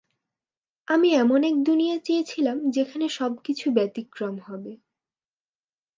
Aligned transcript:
আমি 0.87 1.09
এমন 1.15 1.39
এক 1.43 1.55
দুনিয়া 1.63 1.95
চেয়েছিলাম 2.03 2.57
যেখানে 2.69 3.05
সবকিছু 3.09 3.65
ব্যতিক্রম 3.71 4.35
হবে। 4.39 4.73